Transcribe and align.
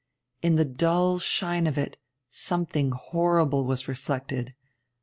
In 0.41 0.55
the 0.55 0.65
dull 0.65 1.19
shine 1.19 1.67
of 1.67 1.77
it 1.77 1.95
something 2.31 2.89
horrible 2.89 3.65
was 3.65 3.87
reflected.... 3.87 4.55